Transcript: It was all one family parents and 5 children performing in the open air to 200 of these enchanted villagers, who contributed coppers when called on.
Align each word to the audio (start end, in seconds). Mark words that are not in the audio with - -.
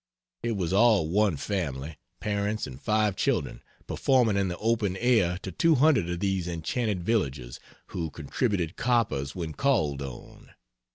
It 0.41 0.53
was 0.53 0.73
all 0.73 1.07
one 1.11 1.37
family 1.37 1.99
parents 2.19 2.65
and 2.65 2.81
5 2.81 3.15
children 3.15 3.61
performing 3.85 4.35
in 4.35 4.47
the 4.47 4.57
open 4.57 4.97
air 4.97 5.37
to 5.43 5.51
200 5.51 6.09
of 6.09 6.19
these 6.19 6.47
enchanted 6.47 7.03
villagers, 7.03 7.59
who 7.89 8.09
contributed 8.09 8.77
coppers 8.77 9.35
when 9.35 9.53
called 9.53 10.01
on. 10.01 10.55